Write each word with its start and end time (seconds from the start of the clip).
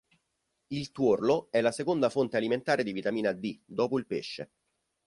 Il 0.69 0.91
tuorlo 0.91 1.49
è 1.51 1.61
la 1.61 1.71
seconda 1.71 2.09
fonte 2.09 2.35
alimentare 2.35 2.81
di 2.81 2.91
vitamina 2.91 3.33
D, 3.33 3.61
dopo 3.65 3.99
il 3.99 4.07
pesce. 4.07 4.51